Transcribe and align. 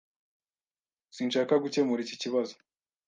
Sinshaka 1.15 1.53
gukemura 1.63 2.01
iki 2.03 2.15
kibazo. 2.21 2.53